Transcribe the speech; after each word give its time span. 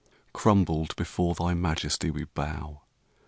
Crumbled 0.33 0.95
before 0.95 1.35
thy 1.35 1.53
majesty 1.53 2.09
we 2.09 2.23
bow. 2.23 2.81